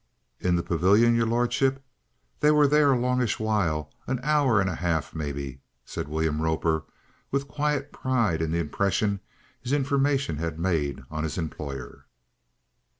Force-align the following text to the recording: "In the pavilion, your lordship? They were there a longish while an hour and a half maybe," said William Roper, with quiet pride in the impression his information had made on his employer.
"In 0.39 0.55
the 0.55 0.63
pavilion, 0.63 1.13
your 1.13 1.27
lordship? 1.27 1.85
They 2.39 2.49
were 2.49 2.65
there 2.65 2.91
a 2.93 2.97
longish 2.99 3.37
while 3.39 3.91
an 4.07 4.19
hour 4.23 4.59
and 4.59 4.67
a 4.67 4.73
half 4.73 5.13
maybe," 5.13 5.59
said 5.85 6.07
William 6.07 6.41
Roper, 6.41 6.85
with 7.29 7.47
quiet 7.47 7.91
pride 7.93 8.41
in 8.41 8.49
the 8.51 8.57
impression 8.57 9.19
his 9.61 9.73
information 9.73 10.37
had 10.37 10.57
made 10.57 11.03
on 11.11 11.23
his 11.23 11.37
employer. 11.37 12.07